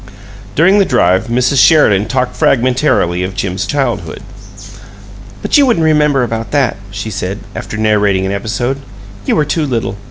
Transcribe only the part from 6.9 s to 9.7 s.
said, after narrating an episode. "You were too